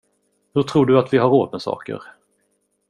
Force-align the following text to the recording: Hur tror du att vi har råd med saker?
Hur 0.53 0.63
tror 0.63 0.85
du 0.85 0.99
att 0.99 1.13
vi 1.13 1.17
har 1.17 1.29
råd 1.29 1.49
med 1.51 1.61
saker? 1.61 2.03